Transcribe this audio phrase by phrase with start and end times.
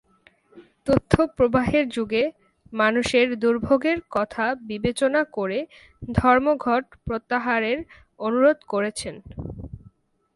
[0.87, 2.23] তথ্যপ্রবাহের যুগে
[2.73, 5.59] মানুষের দুর্ভোগের কথা বিবেচনা করে
[6.13, 7.79] ধর্মঘট প্রত্যাহারের
[8.19, 9.15] অনুরোধ করেছেন।